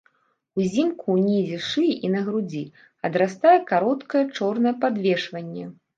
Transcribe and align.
Узімку 0.61 1.05
ўнізе 1.17 1.59
шыі 1.67 1.91
і 2.09 2.11
на 2.15 2.23
грудзі 2.29 2.63
адрастае 3.11 3.55
кароткае 3.73 4.25
чорнае 4.39 4.73
падвешванне. 4.87 5.65